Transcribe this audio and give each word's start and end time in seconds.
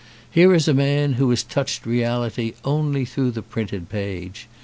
Here 0.31 0.51
is 0.55 0.67
a 0.67 0.73
man 0.73 1.13
who 1.13 1.29
has 1.29 1.43
touched 1.43 1.85
reality 1.85 2.53
only 2.65 3.05
through 3.05 3.29
the 3.29 3.43
printed 3.43 3.87
page. 3.87 4.47